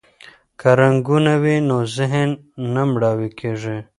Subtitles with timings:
[0.59, 2.29] که رنګونه وي نو ذهن
[2.73, 3.77] نه مړاوی کیږي.